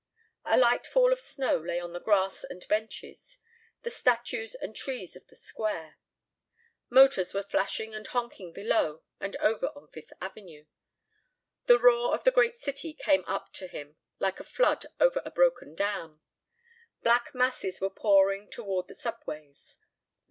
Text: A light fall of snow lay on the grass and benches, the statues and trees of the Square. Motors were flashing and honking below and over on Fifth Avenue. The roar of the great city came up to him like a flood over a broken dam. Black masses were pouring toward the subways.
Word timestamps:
A 0.45 0.57
light 0.57 0.87
fall 0.87 1.13
of 1.13 1.19
snow 1.19 1.57
lay 1.59 1.79
on 1.79 1.93
the 1.93 1.99
grass 1.99 2.43
and 2.43 2.67
benches, 2.67 3.37
the 3.83 3.91
statues 3.91 4.55
and 4.55 4.75
trees 4.75 5.15
of 5.15 5.27
the 5.27 5.35
Square. 5.35 5.99
Motors 6.89 7.35
were 7.35 7.43
flashing 7.43 7.93
and 7.93 8.07
honking 8.07 8.51
below 8.51 9.03
and 9.19 9.35
over 9.35 9.67
on 9.75 9.89
Fifth 9.89 10.11
Avenue. 10.19 10.65
The 11.65 11.77
roar 11.77 12.15
of 12.15 12.23
the 12.23 12.31
great 12.31 12.57
city 12.57 12.95
came 12.95 13.23
up 13.25 13.53
to 13.53 13.67
him 13.67 13.95
like 14.17 14.39
a 14.39 14.43
flood 14.43 14.87
over 14.99 15.21
a 15.23 15.29
broken 15.29 15.75
dam. 15.75 16.21
Black 17.03 17.35
masses 17.35 17.79
were 17.79 17.91
pouring 17.91 18.49
toward 18.49 18.87
the 18.87 18.95
subways. 18.95 19.77